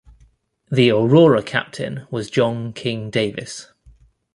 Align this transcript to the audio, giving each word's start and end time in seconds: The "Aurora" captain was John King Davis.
The 0.71 0.89
"Aurora" 0.89 1.43
captain 1.43 2.07
was 2.09 2.31
John 2.31 2.73
King 2.73 3.11
Davis. 3.11 3.71